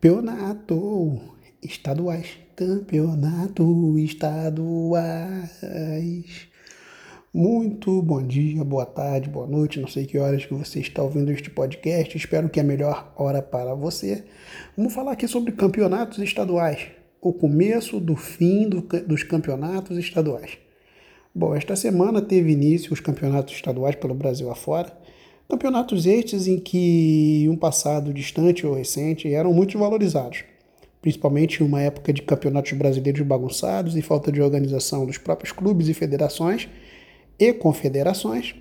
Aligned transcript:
Campeonato 0.00 1.20
estaduais, 1.62 2.38
campeonato 2.56 3.98
estaduais. 3.98 5.50
Muito 7.34 8.00
bom 8.00 8.26
dia, 8.26 8.64
boa 8.64 8.86
tarde, 8.86 9.28
boa 9.28 9.46
noite, 9.46 9.78
não 9.78 9.86
sei 9.86 10.06
que 10.06 10.16
horas 10.16 10.46
que 10.46 10.54
você 10.54 10.80
está 10.80 11.02
ouvindo 11.02 11.30
este 11.30 11.50
podcast, 11.50 12.16
espero 12.16 12.48
que 12.48 12.58
é 12.58 12.62
a 12.62 12.66
melhor 12.66 13.12
hora 13.18 13.42
para 13.42 13.74
você. 13.74 14.24
Vamos 14.74 14.94
falar 14.94 15.12
aqui 15.12 15.28
sobre 15.28 15.52
campeonatos 15.52 16.16
estaduais, 16.20 16.86
o 17.20 17.34
começo 17.34 18.00
do 18.00 18.16
fim 18.16 18.70
do, 18.70 18.80
dos 18.80 19.22
campeonatos 19.22 19.98
estaduais. 19.98 20.56
Bom, 21.34 21.54
esta 21.54 21.76
semana 21.76 22.22
teve 22.22 22.52
início 22.52 22.94
os 22.94 23.00
campeonatos 23.00 23.52
estaduais 23.52 23.96
pelo 23.96 24.14
Brasil 24.14 24.50
afora. 24.50 24.96
Campeonatos 25.48 26.06
estes 26.06 26.48
em 26.48 26.58
que 26.58 27.46
um 27.48 27.56
passado 27.56 28.12
distante 28.12 28.66
ou 28.66 28.74
recente 28.74 29.32
eram 29.32 29.54
muito 29.54 29.78
valorizados, 29.78 30.42
principalmente 31.00 31.62
em 31.62 31.66
uma 31.66 31.80
época 31.80 32.12
de 32.12 32.22
campeonatos 32.22 32.72
brasileiros 32.72 33.22
bagunçados 33.22 33.96
e 33.96 34.02
falta 34.02 34.32
de 34.32 34.42
organização 34.42 35.06
dos 35.06 35.18
próprios 35.18 35.52
clubes 35.52 35.88
e 35.88 35.94
federações 35.94 36.68
e 37.38 37.52
confederações, 37.52 38.56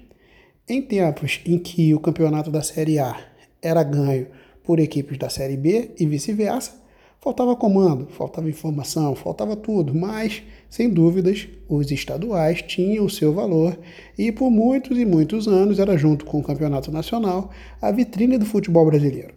em 0.69 0.79
tempos 0.79 1.41
em 1.45 1.57
que 1.57 1.91
o 1.93 1.99
campeonato 1.99 2.51
da 2.51 2.61
Série 2.61 2.99
A 2.99 3.19
era 3.59 3.81
ganho 3.81 4.27
por 4.63 4.79
equipes 4.79 5.17
da 5.17 5.29
Série 5.29 5.57
B 5.57 5.89
e 5.99 6.05
vice-versa, 6.05 6.84
faltava 7.25 7.55
comando, 7.55 8.05
faltava 8.11 8.47
informação, 8.47 9.15
faltava 9.15 9.55
tudo, 9.55 9.95
mas, 9.95 10.43
sem 10.69 10.87
dúvidas, 10.87 11.47
os 11.67 11.89
estaduais 11.89 12.61
tinham 12.61 13.03
o 13.03 13.09
seu 13.09 13.33
valor 13.33 13.75
e 14.15 14.31
por 14.31 14.51
muitos 14.51 14.95
e 14.95 15.03
muitos 15.03 15.47
anos 15.47 15.79
era, 15.79 15.97
junto 15.97 16.23
com 16.23 16.37
o 16.37 16.43
campeonato 16.43 16.91
nacional, 16.91 17.49
a 17.81 17.91
vitrine 17.91 18.37
do 18.37 18.45
futebol 18.45 18.85
brasileiro. 18.85 19.33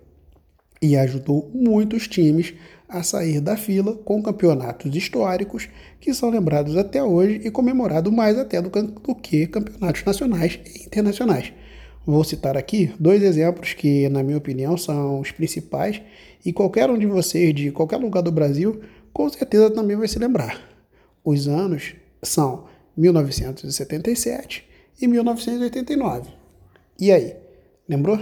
E 0.83 0.98
ajudou 0.98 1.51
muitos 1.55 2.06
times 2.06 2.52
a 2.87 3.02
sair 3.02 3.41
da 3.41 3.56
fila 3.56 3.95
com 3.95 4.23
campeonatos 4.23 4.95
históricos 4.95 5.70
que 5.98 6.12
são 6.12 6.28
lembrados 6.28 6.77
até 6.77 7.02
hoje 7.02 7.41
e 7.42 7.50
comemorados 7.50 8.12
mais 8.12 8.39
até 8.39 8.61
do, 8.61 8.69
do 8.69 9.14
que 9.14 9.47
campeonatos 9.47 10.05
nacionais 10.05 10.61
e 10.62 10.84
internacionais. 10.84 11.55
Vou 12.09 12.25
citar 12.25 12.56
aqui 12.56 12.91
dois 12.98 13.23
exemplos 13.23 13.75
que, 13.75 14.09
na 14.09 14.23
minha 14.23 14.39
opinião, 14.39 14.78
são 14.78 15.20
os 15.20 15.31
principais 15.31 16.01
e 16.42 16.55
qualquer 16.55 16.89
um 16.89 16.97
de 16.97 17.05
vocês 17.05 17.55
de 17.55 17.70
qualquer 17.70 17.98
lugar 17.98 18.23
do 18.23 18.33
Brasil 18.33 18.81
com 19.12 19.28
certeza 19.28 19.70
também 19.70 19.95
vai 19.95 20.09
se 20.09 20.19
lembrar. 20.19 20.59
Os 21.23 21.47
anos 21.47 21.97
são 22.23 22.64
1977 22.97 24.67
e 24.98 25.06
1989. 25.06 26.31
E 26.98 27.12
aí, 27.12 27.36
lembrou? 27.86 28.19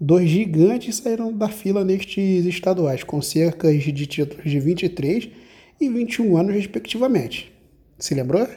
Dois 0.00 0.28
gigantes 0.28 0.96
saíram 0.96 1.32
da 1.32 1.48
fila 1.48 1.84
nestes 1.84 2.44
estaduais, 2.44 3.04
com 3.04 3.22
cerca 3.22 3.72
de 3.72 4.06
títulos 4.08 4.50
de 4.50 4.58
23 4.58 5.28
e 5.80 5.88
21 5.88 6.36
anos, 6.36 6.52
respectivamente. 6.52 7.52
Se 8.00 8.16
lembrou? 8.16 8.48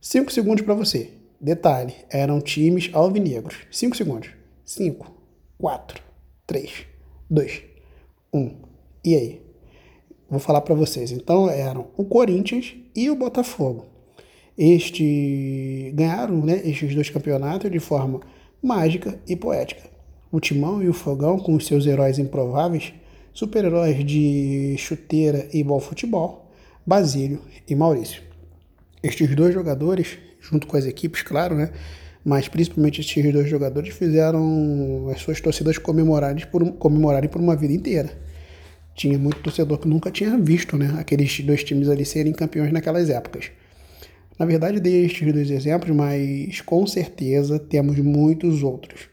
Cinco 0.00 0.32
segundos 0.32 0.64
para 0.64 0.74
você. 0.74 1.15
Detalhe: 1.40 1.94
eram 2.10 2.40
times 2.40 2.90
alvinegros. 2.92 3.56
Cinco 3.70 3.96
segundos. 3.96 4.30
Cinco, 4.64 5.14
quatro, 5.58 6.02
três, 6.46 6.86
dois, 7.30 7.62
um. 8.32 8.56
E 9.04 9.14
aí? 9.14 9.42
Vou 10.28 10.40
falar 10.40 10.60
para 10.60 10.74
vocês. 10.74 11.12
Então 11.12 11.48
eram 11.48 11.88
o 11.96 12.04
Corinthians 12.04 12.74
e 12.94 13.08
o 13.08 13.14
Botafogo. 13.14 13.86
Este 14.58 15.92
ganharam, 15.94 16.44
né, 16.44 16.62
estes 16.64 16.94
dois 16.94 17.10
campeonatos 17.10 17.70
de 17.70 17.78
forma 17.78 18.20
mágica 18.62 19.20
e 19.28 19.36
poética 19.36 19.96
o 20.30 20.40
Timão 20.40 20.82
e 20.82 20.88
o 20.88 20.92
Fogão 20.92 21.38
com 21.38 21.54
os 21.54 21.66
seus 21.66 21.86
heróis 21.86 22.18
improváveis, 22.18 22.92
super-heróis 23.32 24.04
de 24.04 24.76
chuteira 24.76 25.48
e 25.52 25.62
bom 25.62 25.80
futebol, 25.80 26.50
Basílio 26.84 27.40
e 27.68 27.74
Maurício. 27.74 28.22
Estes 29.02 29.34
dois 29.34 29.54
jogadores, 29.54 30.18
junto 30.50 30.66
com 30.66 30.76
as 30.76 30.86
equipes, 30.86 31.22
claro, 31.22 31.54
né? 31.54 31.70
Mas 32.24 32.48
principalmente 32.48 33.00
estes 33.00 33.32
dois 33.32 33.48
jogadores 33.48 33.94
fizeram 33.94 35.08
as 35.14 35.20
suas 35.20 35.40
torcidas 35.40 35.78
comemorarem 35.78 36.44
por, 36.46 36.72
comemorarem 36.72 37.28
por 37.28 37.40
uma 37.40 37.54
vida 37.54 37.72
inteira. 37.72 38.10
Tinha 38.94 39.18
muito 39.18 39.40
torcedor 39.42 39.78
que 39.78 39.86
nunca 39.86 40.10
tinha 40.10 40.36
visto 40.38 40.76
né, 40.76 40.96
aqueles 40.98 41.40
dois 41.40 41.62
times 41.62 41.88
ali 41.88 42.04
serem 42.04 42.32
campeões 42.32 42.72
naquelas 42.72 43.10
épocas. 43.10 43.50
Na 44.38 44.44
verdade, 44.44 44.80
dei 44.80 45.04
estes 45.04 45.32
dois 45.32 45.50
exemplos, 45.50 45.94
mas 45.94 46.60
com 46.60 46.86
certeza 46.86 47.58
temos 47.58 47.98
muitos 47.98 48.62
outros. 48.62 49.08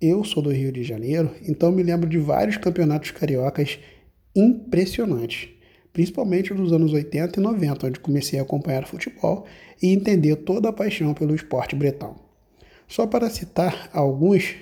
Eu 0.00 0.24
sou 0.24 0.42
do 0.42 0.50
Rio 0.50 0.72
de 0.72 0.82
Janeiro, 0.82 1.30
então 1.46 1.72
me 1.72 1.82
lembro 1.82 2.08
de 2.08 2.18
vários 2.18 2.56
campeonatos 2.56 3.10
cariocas 3.10 3.78
impressionantes, 4.34 5.48
principalmente 5.96 6.52
dos 6.52 6.74
anos 6.74 6.92
80 6.92 7.40
e 7.40 7.42
90, 7.42 7.86
onde 7.86 8.00
comecei 8.00 8.38
a 8.38 8.42
acompanhar 8.42 8.86
futebol 8.86 9.46
e 9.82 9.86
entender 9.86 10.36
toda 10.36 10.68
a 10.68 10.72
paixão 10.72 11.14
pelo 11.14 11.34
esporte 11.34 11.74
bretão. 11.74 12.16
Só 12.86 13.06
para 13.06 13.30
citar 13.30 13.88
alguns 13.94 14.56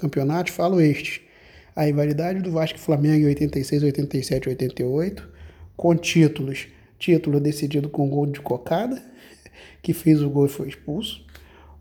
campeonatos, 0.00 0.54
falo 0.54 0.80
estes: 0.80 1.20
a 1.76 1.82
rivalidade 1.82 2.40
do 2.40 2.50
Vasco 2.50 2.78
e 2.78 2.80
Flamengo 2.80 3.26
em 3.26 3.26
86, 3.26 3.82
87 3.82 4.46
e 4.46 4.48
88, 4.48 5.28
com 5.76 5.94
títulos, 5.94 6.68
título 6.98 7.38
decidido 7.38 7.90
com 7.90 8.08
gol 8.08 8.24
de 8.24 8.40
cocada, 8.40 9.02
que 9.82 9.92
fez 9.92 10.22
o 10.22 10.30
gol 10.30 10.46
e 10.46 10.48
foi 10.48 10.68
expulso 10.68 11.22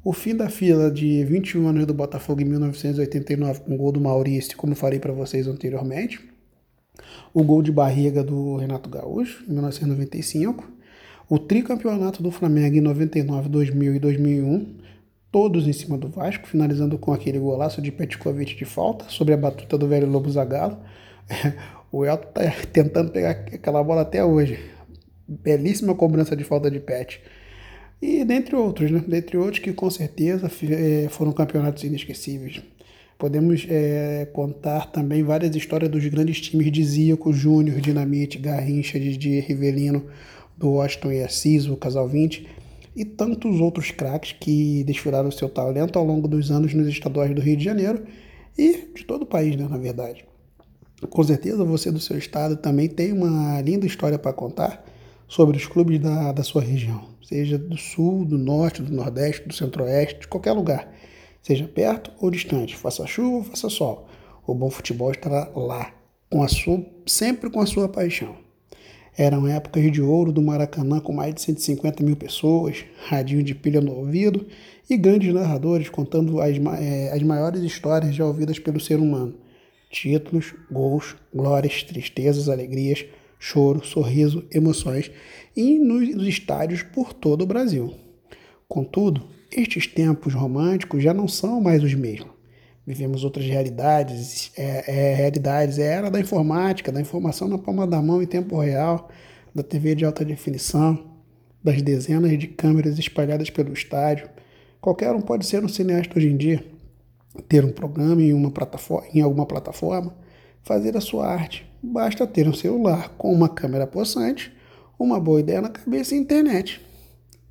o 0.03 0.11
fim 0.11 0.35
da 0.35 0.49
fila 0.49 0.91
de 0.91 1.23
21 1.23 1.65
anos 1.67 1.85
do 1.85 1.93
Botafogo 1.93 2.41
em 2.41 2.45
1989 2.45 3.61
com 3.61 3.73
o 3.73 3.77
gol 3.77 3.91
do 3.91 4.01
Maurício, 4.01 4.57
como 4.57 4.75
falei 4.75 4.99
para 4.99 5.13
vocês 5.13 5.47
anteriormente. 5.47 6.36
O 7.33 7.43
gol 7.43 7.61
de 7.61 7.71
barriga 7.71 8.23
do 8.23 8.57
Renato 8.57 8.89
Gaúcho 8.89 9.43
em 9.47 9.53
1995. 9.53 10.63
O 11.29 11.37
tricampeonato 11.37 12.23
do 12.23 12.31
Flamengo 12.31 12.77
em 12.77 12.81
99, 12.81 13.49
2000 13.49 13.95
e 13.95 13.99
2001, 13.99 14.75
todos 15.31 15.67
em 15.67 15.73
cima 15.73 15.97
do 15.97 16.07
Vasco, 16.07 16.47
finalizando 16.47 16.97
com 16.97 17.11
aquele 17.11 17.37
golaço 17.37 17.81
de 17.81 17.91
Petkovic 17.91 18.55
de 18.55 18.65
falta 18.65 19.05
sobre 19.09 19.33
a 19.33 19.37
batuta 19.37 19.77
do 19.77 19.87
velho 19.87 20.09
Lobo 20.09 20.29
Zagallo. 20.29 20.77
O 21.89 22.05
Elton 22.05 22.27
tá 22.33 22.41
tentando 22.71 23.11
pegar 23.11 23.31
aquela 23.31 23.81
bola 23.81 24.01
até 24.01 24.23
hoje. 24.23 24.59
Belíssima 25.25 25.95
cobrança 25.95 26.35
de 26.35 26.43
falta 26.43 26.69
de 26.69 26.81
Pet. 26.81 27.21
E 28.01 28.23
dentre 28.23 28.55
outros, 28.55 28.91
né? 28.91 29.03
Dentre 29.07 29.37
outros 29.37 29.59
que 29.59 29.73
com 29.73 29.89
certeza 29.89 30.51
é, 30.69 31.07
foram 31.09 31.31
campeonatos 31.31 31.83
inesquecíveis. 31.83 32.61
Podemos 33.17 33.65
é, 33.67 34.27
contar 34.31 34.91
também 34.91 35.23
várias 35.23 35.55
histórias 35.55 35.89
dos 35.89 36.05
grandes 36.05 36.39
times 36.39 36.71
de 36.71 36.83
Zico, 36.83 37.33
Júnior, 37.33 37.81
Dinamite, 37.81 38.37
Garrincha, 38.37 38.99
Didi, 38.99 39.39
Rivelino, 39.39 40.05
do 40.55 40.69
Washington 40.71 41.11
e 41.11 41.23
Assis, 41.23 41.67
o 41.67 41.75
Casal 41.75 42.07
20 42.07 42.47
e 42.95 43.05
tantos 43.05 43.59
outros 43.59 43.91
craques 43.91 44.35
que 44.39 44.83
desfilaram 44.83 45.29
seu 45.29 45.47
talento 45.47 45.99
ao 45.99 46.05
longo 46.05 46.27
dos 46.27 46.49
anos 46.49 46.73
nos 46.73 46.87
estaduais 46.87 47.33
do 47.33 47.41
Rio 47.41 47.55
de 47.55 47.63
Janeiro 47.63 48.03
e 48.57 48.89
de 48.95 49.05
todo 49.05 49.21
o 49.21 49.25
país, 49.25 49.55
né, 49.55 49.67
na 49.69 49.77
verdade. 49.77 50.25
Com 51.11 51.23
certeza 51.23 51.63
você 51.63 51.91
do 51.91 51.99
seu 51.99 52.17
estado 52.17 52.57
também 52.57 52.89
tem 52.89 53.13
uma 53.13 53.61
linda 53.61 53.85
história 53.85 54.17
para 54.17 54.33
contar 54.33 54.83
sobre 55.27 55.57
os 55.57 55.67
clubes 55.67 55.99
da, 55.99 56.31
da 56.31 56.41
sua 56.41 56.63
região, 56.63 57.03
seja 57.23 57.55
do 57.55 57.77
sul, 57.77 58.25
do 58.25 58.37
norte, 58.37 58.81
do 58.81 58.91
nordeste, 58.91 59.47
do 59.47 59.53
centro-oeste, 59.53 60.21
de 60.21 60.27
qualquer 60.27 60.53
lugar, 60.53 60.91
seja 61.41 61.67
perto 61.67 62.11
ou 62.19 62.29
distante, 62.29 62.75
faça 62.75 63.05
chuva 63.05 63.37
ou 63.37 63.43
faça 63.43 63.69
sol. 63.69 64.07
O 64.45 64.53
bom 64.53 64.69
futebol 64.69 65.11
estará 65.11 65.51
lá, 65.55 65.93
com 66.29 66.43
a 66.43 66.47
sua, 66.47 66.85
sempre 67.05 67.49
com 67.49 67.59
a 67.59 67.65
sua 67.65 67.89
paixão. 67.89 68.35
Eram 69.17 69.47
épocas 69.47 69.91
de 69.91 69.99
ouro 70.01 70.31
do 70.31 70.43
Maracanã 70.43 70.99
com 70.99 71.11
mais 71.11 71.33
de 71.33 71.41
150 71.41 72.03
mil 72.03 72.15
pessoas, 72.15 72.85
radinho 73.07 73.41
de 73.41 73.55
pilha 73.55 73.81
no 73.81 73.93
ouvido 73.93 74.45
e 74.87 74.95
grandes 74.95 75.33
narradores 75.33 75.89
contando 75.89 76.39
as, 76.39 76.55
é, 76.79 77.11
as 77.11 77.23
maiores 77.23 77.63
histórias 77.63 78.13
já 78.13 78.23
ouvidas 78.23 78.59
pelo 78.59 78.79
ser 78.79 78.99
humano. 78.99 79.33
Títulos, 79.89 80.53
gols, 80.71 81.15
glórias, 81.33 81.81
tristezas, 81.81 82.47
alegrias, 82.47 83.05
choro, 83.39 83.83
sorriso, 83.83 84.45
emoções 84.51 85.09
e 85.55 85.79
nos 85.79 86.27
estádios 86.27 86.83
por 86.83 87.11
todo 87.11 87.41
o 87.41 87.47
Brasil. 87.47 87.93
Contudo, 88.67 89.27
estes 89.51 89.87
tempos 89.87 90.33
românticos 90.33 91.01
já 91.01 91.13
não 91.13 91.27
são 91.27 91.61
mais 91.61 91.83
os 91.83 91.93
mesmos. 91.93 92.31
Vivemos 92.85 93.23
outras 93.23 93.45
realidades, 93.45 94.51
é, 94.55 95.11
é, 95.11 95.13
realidades, 95.13 95.77
é 95.77 95.87
era 95.87 96.09
da 96.09 96.19
informática, 96.19 96.91
da 96.91 97.01
informação 97.01 97.47
na 97.47 97.57
palma 97.57 97.85
da 97.85 98.01
mão 98.01 98.21
em 98.21 98.25
tempo 98.25 98.57
real, 98.59 99.09
da 99.53 99.61
TV 99.61 99.95
de 99.95 100.05
alta 100.05 100.23
definição, 100.23 101.17
das 101.61 101.81
dezenas 101.81 102.37
de 102.37 102.47
câmeras 102.47 102.97
espalhadas 102.97 103.49
pelo 103.49 103.73
estádio. 103.73 104.29
Qualquer 104.79 105.11
um 105.11 105.21
pode 105.21 105.45
ser 105.45 105.63
um 105.63 105.67
cineasta 105.67 106.17
hoje 106.17 106.27
em 106.27 106.37
dia, 106.37 106.63
ter 107.49 107.65
um 107.65 107.71
programa 107.71 108.21
em, 108.21 108.33
uma 108.33 108.51
plataforma, 108.51 109.07
em 109.13 109.21
alguma 109.21 109.45
plataforma, 109.45 110.15
fazer 110.63 110.95
a 110.95 111.01
sua 111.01 111.27
arte, 111.27 111.67
Basta 111.81 112.25
ter 112.25 112.47
um 112.47 112.53
celular 112.53 113.09
com 113.17 113.31
uma 113.31 113.47
câmera 113.47 113.85
possante, 113.85 114.51
uma 114.97 115.19
boa 115.19 115.39
ideia 115.39 115.61
na 115.61 115.69
cabeça 115.69 116.15
e 116.15 116.17
internet. 116.17 116.81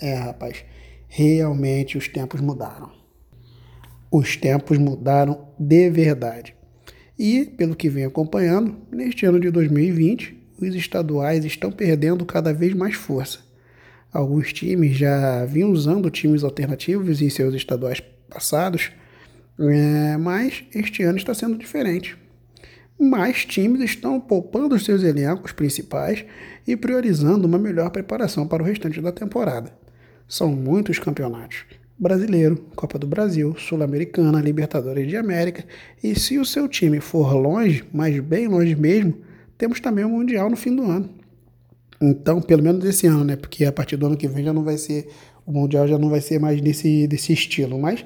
É, 0.00 0.14
rapaz, 0.14 0.64
realmente 1.08 1.96
os 1.96 2.08
tempos 2.08 2.40
mudaram. 2.40 2.90
Os 4.10 4.36
tempos 4.36 4.78
mudaram 4.78 5.48
de 5.58 5.90
verdade. 5.90 6.54
E, 7.18 7.44
pelo 7.44 7.74
que 7.74 7.88
vem 7.88 8.04
acompanhando, 8.04 8.76
neste 8.92 9.24
ano 9.24 9.40
de 9.40 9.50
2020, 9.50 10.36
os 10.60 10.74
estaduais 10.74 11.44
estão 11.44 11.70
perdendo 11.72 12.24
cada 12.24 12.52
vez 12.52 12.74
mais 12.74 12.94
força. 12.94 13.38
Alguns 14.12 14.52
times 14.52 14.96
já 14.96 15.44
vinham 15.44 15.70
usando 15.70 16.10
times 16.10 16.42
alternativos 16.44 17.20
em 17.20 17.28
seus 17.28 17.54
estaduais 17.54 18.00
passados, 18.28 18.90
é, 19.58 20.16
mas 20.16 20.64
este 20.74 21.02
ano 21.02 21.18
está 21.18 21.34
sendo 21.34 21.56
diferente. 21.56 22.16
Mais 22.98 23.44
times 23.44 23.82
estão 23.82 24.18
poupando 24.18 24.74
os 24.74 24.84
seus 24.84 25.02
elencos 25.02 25.52
principais 25.52 26.24
e 26.66 26.76
priorizando 26.76 27.46
uma 27.46 27.58
melhor 27.58 27.90
preparação 27.90 28.48
para 28.48 28.62
o 28.62 28.66
restante 28.66 29.00
da 29.00 29.12
temporada. 29.12 29.72
São 30.28 30.48
muitos 30.48 30.98
campeonatos. 30.98 31.64
Brasileiro, 31.98 32.56
Copa 32.74 32.98
do 32.98 33.06
Brasil, 33.06 33.54
Sul-Americana, 33.56 34.40
Libertadores 34.40 35.08
de 35.08 35.16
América. 35.16 35.64
E 36.02 36.18
se 36.18 36.38
o 36.38 36.44
seu 36.44 36.68
time 36.68 37.00
for 37.00 37.32
longe, 37.32 37.84
mas 37.92 38.18
bem 38.20 38.48
longe 38.48 38.74
mesmo, 38.74 39.16
temos 39.56 39.80
também 39.80 40.04
o 40.04 40.10
Mundial 40.10 40.50
no 40.50 40.56
fim 40.56 40.74
do 40.74 40.82
ano. 40.82 41.08
Então, 42.00 42.42
pelo 42.42 42.62
menos 42.62 42.84
esse 42.84 43.06
ano, 43.06 43.24
né? 43.24 43.36
Porque 43.36 43.64
a 43.64 43.72
partir 43.72 43.96
do 43.96 44.06
ano 44.06 44.16
que 44.16 44.28
vem 44.28 44.44
já 44.44 44.52
não 44.52 44.62
vai 44.62 44.76
ser. 44.76 45.08
O 45.46 45.52
Mundial 45.52 45.88
já 45.88 45.98
não 45.98 46.10
vai 46.10 46.20
ser 46.20 46.38
mais 46.38 46.60
desse, 46.60 47.06
desse 47.06 47.32
estilo. 47.32 47.78
Mas 47.78 48.04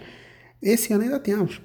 esse 0.63 0.93
ano 0.93 1.03
ainda 1.03 1.19
temos. 1.19 1.61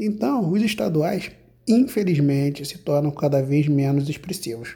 Então, 0.00 0.50
os 0.50 0.62
estaduais, 0.62 1.30
infelizmente, 1.68 2.64
se 2.64 2.78
tornam 2.78 3.12
cada 3.12 3.40
vez 3.40 3.68
menos 3.68 4.08
expressivos. 4.08 4.74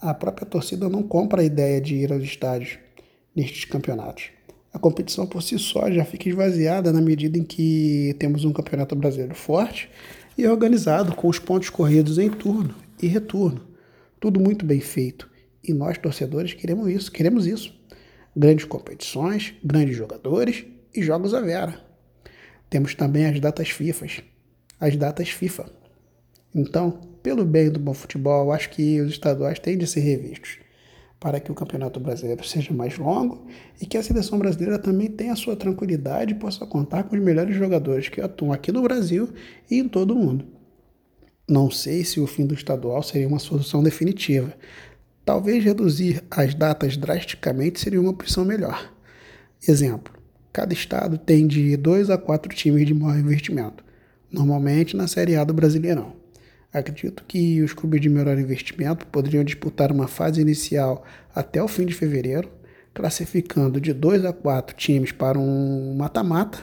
A 0.00 0.12
própria 0.14 0.46
torcida 0.46 0.88
não 0.88 1.02
compra 1.02 1.42
a 1.42 1.44
ideia 1.44 1.80
de 1.80 1.94
ir 1.94 2.12
aos 2.12 2.24
estádios 2.24 2.78
nestes 3.36 3.64
campeonatos. 3.66 4.37
A 4.78 4.80
competição 4.80 5.26
por 5.26 5.42
si 5.42 5.58
só 5.58 5.90
já 5.90 6.04
fica 6.04 6.28
esvaziada 6.28 6.92
na 6.92 7.00
medida 7.00 7.36
em 7.36 7.42
que 7.42 8.14
temos 8.16 8.44
um 8.44 8.52
campeonato 8.52 8.94
brasileiro 8.94 9.34
forte 9.34 9.90
e 10.36 10.46
organizado 10.46 11.16
com 11.16 11.26
os 11.26 11.40
pontos 11.40 11.68
corridos 11.68 12.16
em 12.16 12.30
turno 12.30 12.72
e 13.02 13.08
retorno. 13.08 13.60
Tudo 14.20 14.38
muito 14.38 14.64
bem 14.64 14.80
feito. 14.80 15.28
E 15.64 15.72
nós, 15.72 15.98
torcedores, 15.98 16.54
queremos 16.54 16.88
isso, 16.88 17.10
queremos 17.10 17.44
isso. 17.44 17.74
Grandes 18.36 18.66
competições, 18.66 19.52
grandes 19.64 19.96
jogadores 19.96 20.64
e 20.94 21.02
jogos 21.02 21.34
à 21.34 21.40
vera. 21.40 21.84
Temos 22.70 22.94
também 22.94 23.26
as 23.26 23.40
datas 23.40 23.70
FIFA, 23.70 24.06
as 24.78 24.94
datas 24.94 25.30
FIFA. 25.30 25.72
Então, 26.54 27.00
pelo 27.20 27.44
bem 27.44 27.68
do 27.68 27.80
bom 27.80 27.94
futebol, 27.94 28.52
acho 28.52 28.70
que 28.70 29.00
os 29.00 29.10
estaduais 29.10 29.58
têm 29.58 29.76
de 29.76 29.88
ser 29.88 30.00
revistos 30.02 30.67
para 31.20 31.40
que 31.40 31.50
o 31.50 31.54
Campeonato 31.54 31.98
Brasileiro 31.98 32.46
seja 32.46 32.72
mais 32.72 32.96
longo 32.96 33.46
e 33.80 33.86
que 33.86 33.98
a 33.98 34.02
seleção 34.02 34.38
brasileira 34.38 34.78
também 34.78 35.08
tenha 35.08 35.32
a 35.32 35.36
sua 35.36 35.56
tranquilidade 35.56 36.32
e 36.32 36.38
possa 36.38 36.64
contar 36.64 37.04
com 37.04 37.16
os 37.16 37.22
melhores 37.22 37.56
jogadores 37.56 38.08
que 38.08 38.20
atuam 38.20 38.52
aqui 38.52 38.70
no 38.70 38.82
Brasil 38.82 39.28
e 39.70 39.78
em 39.78 39.88
todo 39.88 40.12
o 40.12 40.16
mundo. 40.16 40.46
Não 41.48 41.70
sei 41.70 42.04
se 42.04 42.20
o 42.20 42.26
fim 42.26 42.46
do 42.46 42.54
estadual 42.54 43.02
seria 43.02 43.26
uma 43.26 43.38
solução 43.38 43.82
definitiva. 43.82 44.54
Talvez 45.24 45.64
reduzir 45.64 46.22
as 46.30 46.54
datas 46.54 46.96
drasticamente 46.96 47.80
seria 47.80 48.00
uma 48.00 48.10
opção 48.10 48.44
melhor. 48.44 48.92
Exemplo: 49.66 50.14
cada 50.52 50.72
estado 50.72 51.18
tem 51.18 51.46
de 51.46 51.76
dois 51.76 52.10
a 52.10 52.18
quatro 52.18 52.54
times 52.54 52.86
de 52.86 52.94
maior 52.94 53.18
investimento, 53.18 53.82
normalmente 54.30 54.96
na 54.96 55.08
Série 55.08 55.36
A 55.36 55.44
do 55.44 55.54
Brasileirão. 55.54 56.17
Acredito 56.72 57.24
que 57.26 57.62
os 57.62 57.72
clubes 57.72 58.00
de 58.00 58.10
menor 58.10 58.38
investimento 58.38 59.06
poderiam 59.06 59.42
disputar 59.42 59.90
uma 59.90 60.06
fase 60.06 60.40
inicial 60.40 61.02
até 61.34 61.62
o 61.62 61.68
fim 61.68 61.86
de 61.86 61.94
fevereiro, 61.94 62.50
classificando 62.92 63.80
de 63.80 63.94
dois 63.94 64.22
a 64.24 64.34
quatro 64.34 64.76
times 64.76 65.10
para 65.10 65.38
um 65.38 65.94
mata-mata 65.96 66.58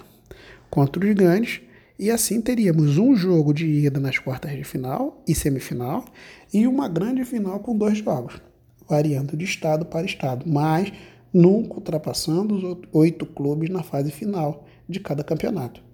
contra 0.69 1.03
os 1.03 1.13
grandes, 1.15 1.61
e 1.97 2.11
assim 2.11 2.41
teríamos 2.41 2.97
um 2.97 3.15
jogo 3.15 3.53
de 3.53 3.65
ida 3.65 3.99
nas 3.99 4.19
quartas 4.19 4.51
de 4.51 4.63
final 4.63 5.23
e 5.27 5.33
semifinal 5.33 6.05
e 6.53 6.67
uma 6.67 6.87
grande 6.87 7.23
final 7.23 7.59
com 7.59 7.75
dois 7.75 7.97
jogos, 7.97 8.39
variando 8.87 9.35
de 9.35 9.45
estado 9.45 9.85
para 9.85 10.05
estado, 10.05 10.45
mas 10.47 10.91
nunca 11.33 11.75
ultrapassando 11.75 12.55
os 12.55 12.77
oito 12.91 13.25
clubes 13.25 13.69
na 13.69 13.81
fase 13.81 14.11
final 14.11 14.67
de 14.87 14.99
cada 14.99 15.23
campeonato. 15.23 15.84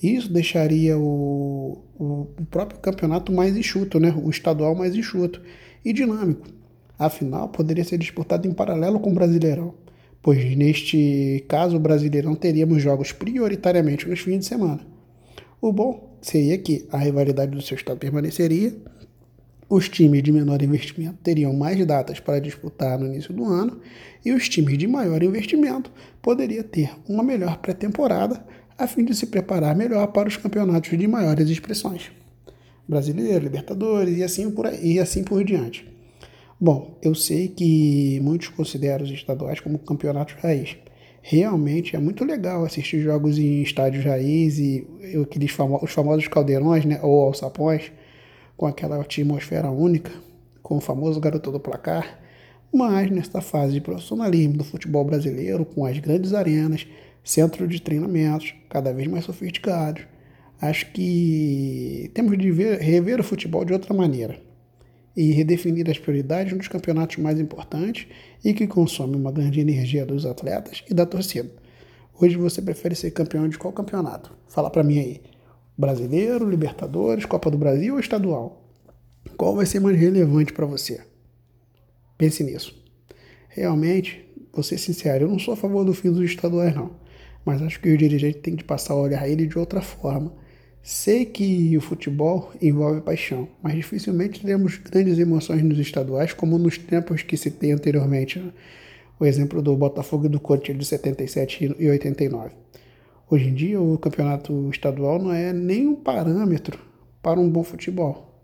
Isso 0.00 0.32
deixaria 0.32 0.98
o, 0.98 1.82
o, 1.98 2.26
próprio 2.50 2.80
campeonato 2.80 3.32
mais 3.32 3.56
enxuto, 3.56 3.98
né? 3.98 4.14
o 4.16 4.30
estadual 4.30 4.74
mais 4.74 4.94
enxuto 4.94 5.40
e 5.84 5.92
dinâmico. 5.92 6.46
Afinal, 6.98 7.48
poderia 7.48 7.84
ser 7.84 7.98
disputado 7.98 8.46
em 8.46 8.52
paralelo 8.52 9.00
com 9.00 9.10
o 9.10 9.14
Brasileirão, 9.14 9.74
pois 10.22 10.56
neste 10.56 11.44
caso 11.48 11.76
o 11.76 11.80
Brasileirão 11.80 12.34
teríamos 12.34 12.82
jogos 12.82 13.12
prioritariamente 13.12 14.08
nos 14.08 14.20
fins 14.20 14.40
de 14.40 14.44
semana. 14.46 14.80
O 15.60 15.72
bom 15.72 16.16
seria 16.20 16.58
que 16.58 16.86
a 16.90 16.98
rivalidade 16.98 17.52
do 17.52 17.62
seu 17.62 17.76
estado 17.76 17.98
permaneceria, 17.98 18.76
os 19.68 19.88
times 19.88 20.22
de 20.22 20.30
menor 20.30 20.62
investimento 20.62 21.16
teriam 21.22 21.52
mais 21.54 21.84
datas 21.86 22.20
para 22.20 22.38
disputar 22.38 22.98
no 22.98 23.06
início 23.06 23.32
do 23.32 23.44
ano 23.44 23.80
e 24.22 24.30
os 24.30 24.46
times 24.46 24.76
de 24.76 24.86
maior 24.86 25.22
investimento 25.22 25.90
poderiam 26.20 26.62
ter 26.62 26.90
uma 27.08 27.22
melhor 27.22 27.56
pré-temporada 27.56 28.44
a 28.82 28.86
fim 28.86 29.04
de 29.04 29.14
se 29.14 29.26
preparar 29.26 29.76
melhor 29.76 30.08
para 30.08 30.28
os 30.28 30.36
campeonatos 30.36 30.98
de 30.98 31.06
maiores 31.06 31.48
expressões. 31.48 32.10
Brasileiro, 32.88 33.44
Libertadores 33.44 34.18
e 34.18 34.24
assim 34.24 34.50
por, 34.50 34.66
aí, 34.66 34.94
e 34.94 34.98
assim 34.98 35.22
por 35.22 35.44
diante. 35.44 35.86
Bom, 36.60 36.98
eu 37.02 37.14
sei 37.14 37.48
que 37.48 38.18
muitos 38.20 38.48
consideram 38.48 39.04
os 39.04 39.10
estaduais 39.10 39.60
como 39.60 39.78
campeonatos 39.78 40.34
raiz. 40.34 40.76
Realmente 41.22 41.94
é 41.94 41.98
muito 42.00 42.24
legal 42.24 42.64
assistir 42.64 43.00
jogos 43.00 43.38
em 43.38 43.62
estádios 43.62 44.04
raiz 44.04 44.58
e 44.58 44.84
aqueles 45.22 45.52
famo 45.52 45.78
os 45.80 45.92
famosos 45.92 46.26
caldeirões 46.26 46.84
né, 46.84 46.98
ou 47.02 47.22
alçapões, 47.22 47.92
com 48.56 48.66
aquela 48.66 49.00
atmosfera 49.00 49.70
única, 49.70 50.10
com 50.60 50.76
o 50.78 50.80
famoso 50.80 51.20
garoto 51.20 51.52
do 51.52 51.60
placar. 51.60 52.20
Mas 52.72 53.10
nesta 53.10 53.40
fase 53.40 53.74
de 53.74 53.80
profissionalismo 53.80 54.54
do 54.54 54.64
futebol 54.64 55.04
brasileiro, 55.04 55.64
com 55.64 55.84
as 55.84 55.98
grandes 56.00 56.32
arenas, 56.34 56.86
centro 57.22 57.68
de 57.68 57.80
treinamentos 57.80 58.54
cada 58.68 58.92
vez 58.92 59.06
mais 59.06 59.24
sofisticados. 59.24 60.04
Acho 60.60 60.90
que 60.92 62.10
temos 62.14 62.36
de 62.38 62.50
ver, 62.50 62.80
rever 62.80 63.20
o 63.20 63.24
futebol 63.24 63.64
de 63.64 63.72
outra 63.72 63.94
maneira 63.94 64.40
e 65.16 65.32
redefinir 65.32 65.88
as 65.90 65.98
prioridades 65.98 66.56
nos 66.56 66.68
campeonatos 66.68 67.18
mais 67.18 67.38
importantes 67.38 68.06
e 68.44 68.54
que 68.54 68.66
consomem 68.66 69.20
uma 69.20 69.32
grande 69.32 69.60
energia 69.60 70.06
dos 70.06 70.24
atletas 70.24 70.82
e 70.88 70.94
da 70.94 71.04
torcida. 71.04 71.50
Hoje 72.18 72.36
você 72.36 72.62
prefere 72.62 72.94
ser 72.94 73.10
campeão 73.10 73.48
de 73.48 73.58
qual 73.58 73.72
campeonato? 73.72 74.32
Fala 74.48 74.70
para 74.70 74.82
mim 74.82 74.98
aí. 74.98 75.20
Brasileiro, 75.76 76.48
Libertadores, 76.48 77.24
Copa 77.24 77.50
do 77.50 77.58
Brasil 77.58 77.94
ou 77.94 78.00
estadual? 78.00 78.62
Qual 79.36 79.54
vai 79.54 79.66
ser 79.66 79.80
mais 79.80 79.98
relevante 79.98 80.52
para 80.52 80.66
você? 80.66 81.00
Pense 82.16 82.44
nisso. 82.44 82.80
Realmente, 83.48 84.24
vou 84.52 84.62
ser 84.62 84.78
sincero, 84.78 85.24
eu 85.24 85.28
não 85.28 85.38
sou 85.38 85.54
a 85.54 85.56
favor 85.56 85.84
do 85.84 85.92
fim 85.92 86.10
dos 86.10 86.24
estaduais, 86.24 86.74
não 86.74 87.01
mas 87.44 87.62
acho 87.62 87.80
que 87.80 87.88
o 87.88 87.96
dirigente 87.96 88.38
tem 88.38 88.56
que 88.56 88.64
passar 88.64 88.94
a 88.94 88.98
olhar 88.98 89.28
ele 89.28 89.46
de 89.46 89.58
outra 89.58 89.80
forma. 89.80 90.32
Sei 90.82 91.24
que 91.24 91.76
o 91.76 91.80
futebol 91.80 92.50
envolve 92.60 93.00
paixão, 93.00 93.48
mas 93.62 93.74
dificilmente 93.74 94.40
teremos 94.40 94.78
grandes 94.78 95.18
emoções 95.18 95.62
nos 95.62 95.78
estaduais 95.78 96.32
como 96.32 96.58
nos 96.58 96.76
tempos 96.76 97.22
que 97.22 97.36
citei 97.36 97.72
anteriormente. 97.72 98.38
Né? 98.38 98.52
O 99.20 99.24
exemplo 99.24 99.62
do 99.62 99.76
Botafogo 99.76 100.26
e 100.26 100.28
do 100.28 100.40
Corinthians 100.40 100.78
de 100.78 100.84
77 100.84 101.76
e 101.78 101.88
89. 101.88 102.50
Hoje 103.30 103.48
em 103.48 103.54
dia, 103.54 103.80
o 103.80 103.96
campeonato 103.96 104.68
estadual 104.70 105.18
não 105.20 105.32
é 105.32 105.52
nenhum 105.52 105.94
parâmetro 105.94 106.78
para 107.22 107.38
um 107.38 107.48
bom 107.48 107.62
futebol. 107.62 108.40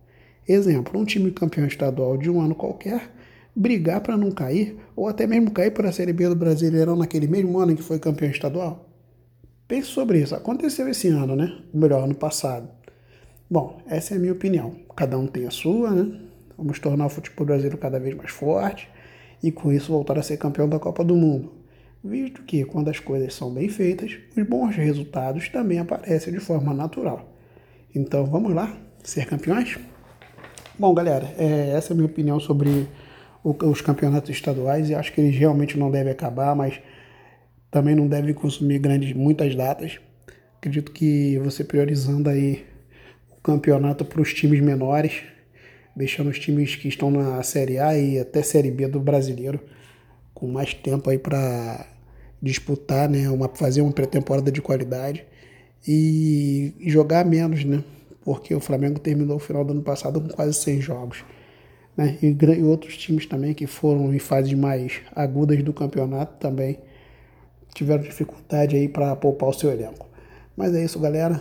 Exemplo, 0.48 0.98
um 0.98 1.04
time 1.04 1.30
campeão 1.32 1.66
estadual 1.66 2.16
de 2.16 2.30
um 2.30 2.40
ano 2.40 2.54
qualquer 2.54 3.10
brigar 3.54 4.00
para 4.00 4.16
não 4.16 4.30
cair, 4.30 4.76
ou 4.94 5.08
até 5.08 5.26
mesmo 5.26 5.50
cair 5.50 5.72
para 5.72 5.88
a 5.88 5.92
Série 5.92 6.12
B 6.12 6.28
do 6.28 6.36
Brasileirão 6.36 6.94
naquele 6.94 7.26
mesmo 7.26 7.58
ano 7.58 7.72
em 7.72 7.76
que 7.76 7.82
foi 7.82 7.98
campeão 7.98 8.30
estadual? 8.30 8.87
Pense 9.68 9.88
sobre 9.88 10.18
isso. 10.18 10.34
Aconteceu 10.34 10.88
esse 10.88 11.08
ano, 11.08 11.36
né? 11.36 11.58
Ou 11.74 11.78
melhor, 11.78 12.02
ano 12.02 12.14
passado. 12.14 12.70
Bom, 13.50 13.82
essa 13.86 14.14
é 14.14 14.16
a 14.16 14.20
minha 14.20 14.32
opinião. 14.32 14.74
Cada 14.96 15.18
um 15.18 15.26
tem 15.26 15.46
a 15.46 15.50
sua, 15.50 15.90
né? 15.90 16.20
Vamos 16.56 16.78
tornar 16.80 17.06
o 17.06 17.10
futebol 17.10 17.46
brasileiro 17.46 17.76
cada 17.76 18.00
vez 18.00 18.16
mais 18.16 18.30
forte 18.30 18.88
e 19.42 19.52
com 19.52 19.70
isso 19.70 19.92
voltar 19.92 20.18
a 20.18 20.22
ser 20.22 20.38
campeão 20.38 20.68
da 20.68 20.78
Copa 20.78 21.04
do 21.04 21.14
Mundo. 21.14 21.52
Visto 22.02 22.42
que 22.42 22.64
quando 22.64 22.88
as 22.88 22.98
coisas 22.98 23.34
são 23.34 23.52
bem 23.52 23.68
feitas, 23.68 24.16
os 24.36 24.46
bons 24.46 24.74
resultados 24.74 25.48
também 25.48 25.78
aparecem 25.78 26.32
de 26.32 26.40
forma 26.40 26.72
natural. 26.72 27.32
Então 27.94 28.24
vamos 28.24 28.54
lá, 28.54 28.76
ser 29.04 29.26
campeões? 29.26 29.78
Bom, 30.78 30.94
galera, 30.94 31.34
é, 31.38 31.72
essa 31.76 31.92
é 31.92 31.94
a 31.94 31.96
minha 31.96 32.06
opinião 32.06 32.40
sobre 32.40 32.88
o, 33.44 33.50
os 33.68 33.80
campeonatos 33.80 34.30
estaduais 34.30 34.88
e 34.90 34.94
acho 34.94 35.12
que 35.12 35.20
eles 35.20 35.36
realmente 35.36 35.78
não 35.78 35.90
devem 35.90 36.12
acabar, 36.12 36.54
mas 36.54 36.80
também 37.70 37.94
não 37.94 38.06
deve 38.06 38.34
consumir 38.34 38.78
grandes, 38.78 39.12
muitas 39.12 39.54
datas. 39.54 39.98
Acredito 40.58 40.92
que 40.92 41.38
você 41.38 41.62
priorizando 41.62 42.28
aí 42.28 42.64
o 43.30 43.40
campeonato 43.40 44.04
para 44.04 44.20
os 44.20 44.34
times 44.34 44.60
menores, 44.60 45.22
deixando 45.94 46.30
os 46.30 46.38
times 46.38 46.74
que 46.76 46.88
estão 46.88 47.10
na 47.10 47.42
Série 47.42 47.78
A 47.78 47.96
e 47.96 48.18
até 48.18 48.42
Série 48.42 48.70
B 48.70 48.88
do 48.88 49.00
brasileiro 49.00 49.60
com 50.34 50.46
mais 50.46 50.72
tempo 50.72 51.10
aí 51.10 51.18
para 51.18 51.86
disputar, 52.40 53.08
né, 53.08 53.28
uma, 53.28 53.48
fazer 53.48 53.80
uma 53.80 53.92
pré-temporada 53.92 54.52
de 54.52 54.62
qualidade 54.62 55.24
e 55.86 56.74
jogar 56.86 57.24
menos, 57.24 57.64
né? 57.64 57.82
porque 58.28 58.54
o 58.54 58.60
Flamengo 58.60 59.00
terminou 59.00 59.36
o 59.36 59.40
final 59.40 59.64
do 59.64 59.72
ano 59.72 59.82
passado 59.82 60.20
com 60.20 60.28
quase 60.28 60.52
100 60.52 60.80
jogos. 60.82 61.24
Né? 61.96 62.18
E, 62.22 62.26
e 62.26 62.62
outros 62.62 62.96
times 62.96 63.24
também 63.24 63.54
que 63.54 63.66
foram 63.66 64.14
em 64.14 64.18
fases 64.18 64.52
mais 64.52 65.00
agudas 65.16 65.62
do 65.62 65.72
campeonato 65.72 66.38
também 66.38 66.78
tiveram 67.78 68.02
dificuldade 68.02 68.76
aí 68.76 68.88
para 68.88 69.14
poupar 69.16 69.48
o 69.48 69.52
seu 69.52 69.70
elenco. 69.70 70.06
Mas 70.56 70.74
é 70.74 70.84
isso, 70.84 70.98
galera. 70.98 71.40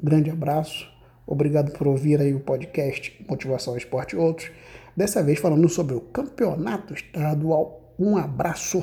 Grande 0.00 0.30
abraço. 0.30 0.86
Obrigado 1.26 1.72
por 1.72 1.86
ouvir 1.86 2.20
aí 2.20 2.34
o 2.34 2.40
podcast 2.40 3.24
Motivação 3.28 3.76
Esporte 3.76 4.14
e 4.14 4.18
Outros. 4.18 4.50
Dessa 4.96 5.22
vez 5.22 5.38
falando 5.38 5.68
sobre 5.68 5.94
o 5.94 6.00
campeonato 6.00 6.94
estadual. 6.94 7.94
Um 7.98 8.16
abraço. 8.16 8.82